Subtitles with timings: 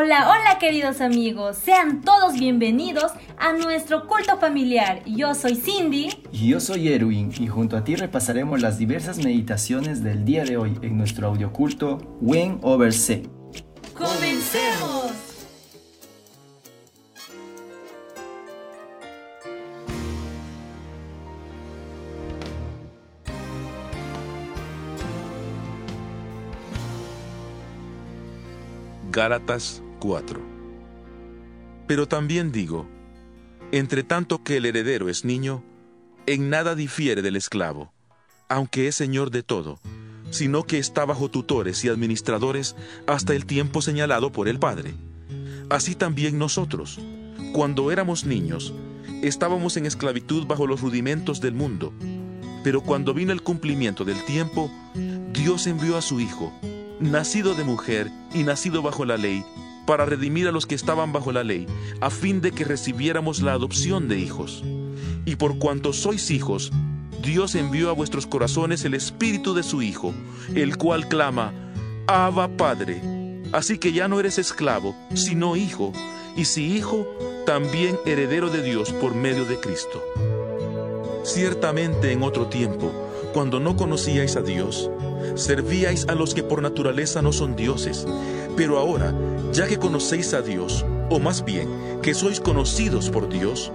[0.00, 5.02] Hola, hola queridos amigos, sean todos bienvenidos a nuestro culto familiar.
[5.04, 6.10] Yo soy Cindy.
[6.30, 10.56] Y yo soy Erwin y junto a ti repasaremos las diversas meditaciones del día de
[10.56, 13.28] hoy en nuestro audioculto When Over C.
[13.92, 15.10] ¡Comencemos!
[29.10, 30.40] Gálatas 4.
[31.86, 32.86] Pero también digo,
[33.72, 35.64] entre tanto que el heredero es niño,
[36.26, 37.92] en nada difiere del esclavo,
[38.48, 39.78] aunque es señor de todo,
[40.30, 42.76] sino que está bajo tutores y administradores
[43.06, 44.94] hasta el tiempo señalado por el Padre.
[45.70, 47.00] Así también nosotros,
[47.52, 48.74] cuando éramos niños,
[49.22, 51.92] estábamos en esclavitud bajo los rudimentos del mundo,
[52.64, 54.70] pero cuando vino el cumplimiento del tiempo,
[55.32, 56.52] Dios envió a su Hijo,
[57.00, 59.44] nacido de mujer y nacido bajo la ley,
[59.88, 61.66] para redimir a los que estaban bajo la ley,
[62.02, 64.62] a fin de que recibiéramos la adopción de hijos.
[65.24, 66.70] Y por cuanto sois hijos,
[67.22, 70.12] Dios envió a vuestros corazones el espíritu de su Hijo,
[70.54, 71.54] el cual clama,
[72.06, 73.00] Abba Padre.
[73.52, 75.94] Así que ya no eres esclavo, sino hijo,
[76.36, 77.06] y si hijo,
[77.46, 80.02] también heredero de Dios por medio de Cristo.
[81.24, 82.92] Ciertamente en otro tiempo,
[83.32, 84.90] cuando no conocíais a Dios,
[85.34, 88.06] servíais a los que por naturaleza no son dioses.
[88.58, 89.14] Pero ahora,
[89.52, 91.68] ya que conocéis a Dios, o más bien,
[92.02, 93.70] que sois conocidos por Dios,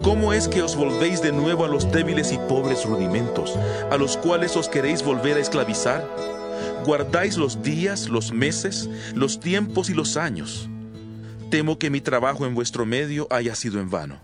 [0.00, 3.58] ¿cómo es que os volvéis de nuevo a los débiles y pobres rudimentos,
[3.90, 6.08] a los cuales os queréis volver a esclavizar?
[6.86, 10.68] ¿Guardáis los días, los meses, los tiempos y los años?
[11.50, 14.20] Temo que mi trabajo en vuestro medio haya sido en vano.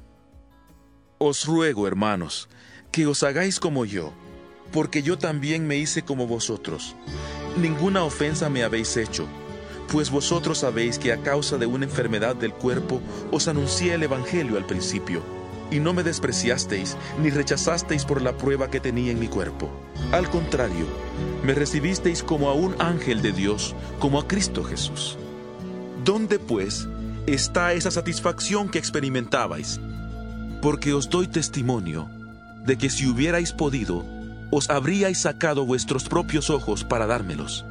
[1.18, 2.48] Os ruego, hermanos,
[2.92, 4.12] que os hagáis como yo,
[4.72, 6.94] porque yo también me hice como vosotros.
[7.56, 9.26] Ninguna ofensa me habéis hecho,
[9.90, 14.56] pues vosotros sabéis que a causa de una enfermedad del cuerpo os anuncié el Evangelio
[14.56, 15.22] al principio,
[15.70, 19.70] y no me despreciasteis ni rechazasteis por la prueba que tenía en mi cuerpo.
[20.12, 20.86] Al contrario,
[21.42, 25.18] me recibisteis como a un ángel de Dios, como a Cristo Jesús.
[26.04, 26.88] ¿Dónde, pues,
[27.26, 29.80] está esa satisfacción que experimentabais?
[30.60, 32.08] Porque os doy testimonio
[32.64, 34.04] de que si hubierais podido,
[34.50, 37.64] os habríais sacado vuestros propios ojos para dármelos.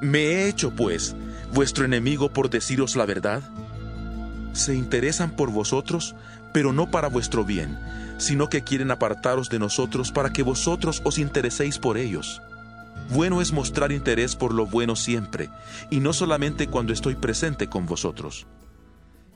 [0.00, 1.16] ¿Me he hecho, pues,
[1.52, 3.42] vuestro enemigo por deciros la verdad?
[4.52, 6.14] Se interesan por vosotros,
[6.52, 7.78] pero no para vuestro bien,
[8.18, 12.40] sino que quieren apartaros de nosotros para que vosotros os intereséis por ellos.
[13.10, 15.50] Bueno es mostrar interés por lo bueno siempre,
[15.90, 18.46] y no solamente cuando estoy presente con vosotros.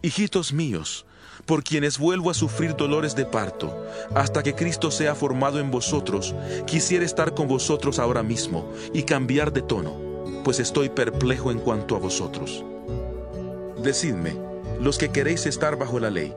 [0.02, 1.06] Hijitos míos,
[1.46, 6.34] por quienes vuelvo a sufrir dolores de parto, hasta que Cristo sea formado en vosotros,
[6.66, 10.09] quisiera estar con vosotros ahora mismo y cambiar de tono,
[10.44, 12.64] pues estoy perplejo en cuanto a vosotros.
[13.82, 14.36] Decidme,
[14.80, 16.34] los que queréis estar bajo la ley,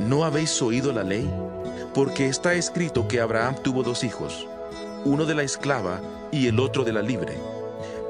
[0.00, 1.28] ¿no habéis oído la ley?
[1.94, 4.46] Porque está escrito que Abraham tuvo dos hijos,
[5.04, 6.00] uno de la esclava
[6.32, 7.34] y el otro de la libre.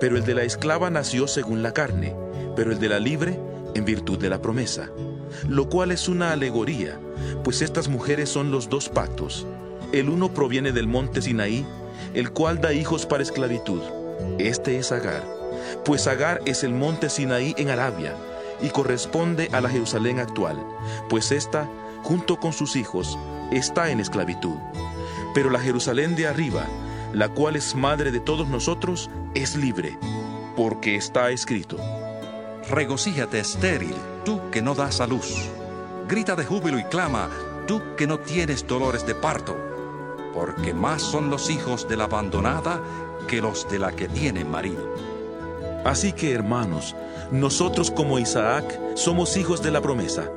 [0.00, 2.14] Pero el de la esclava nació según la carne,
[2.56, 3.38] pero el de la libre
[3.74, 4.90] en virtud de la promesa,
[5.48, 6.98] lo cual es una alegoría,
[7.42, 9.46] pues estas mujeres son los dos pactos.
[9.92, 11.66] El uno proviene del monte Sinaí,
[12.14, 13.80] el cual da hijos para esclavitud.
[14.38, 15.24] Este es Agar,
[15.84, 18.14] pues Agar es el monte Sinaí en Arabia
[18.60, 20.58] y corresponde a la Jerusalén actual,
[21.08, 21.68] pues ésta,
[22.02, 23.18] junto con sus hijos,
[23.50, 24.56] está en esclavitud.
[25.34, 26.64] Pero la Jerusalén de arriba,
[27.12, 29.98] la cual es madre de todos nosotros, es libre,
[30.56, 31.76] porque está escrito.
[32.70, 33.94] Regocíjate estéril,
[34.24, 35.50] tú que no das a luz.
[36.08, 37.28] Grita de júbilo y clama,
[37.66, 39.73] tú que no tienes dolores de parto,
[40.34, 42.82] porque más son los hijos de la abandonada
[43.28, 44.92] que los de la que tiene marido.
[45.84, 46.96] Así que, hermanos,
[47.30, 50.30] nosotros como Isaac somos hijos de la promesa.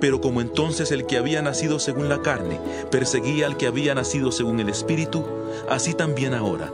[0.00, 4.32] Pero como entonces el que había nacido según la carne perseguía al que había nacido
[4.32, 5.24] según el Espíritu,
[5.68, 6.72] así también ahora.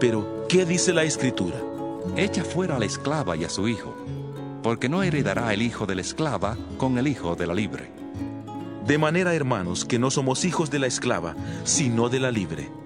[0.00, 1.56] Pero, ¿qué dice la Escritura?
[2.16, 3.94] Echa fuera a la esclava y a su hijo,
[4.62, 7.90] porque no heredará el hijo de la esclava con el hijo de la libre.
[8.86, 11.34] De manera, hermanos, que no somos hijos de la esclava,
[11.64, 12.81] sino de la libre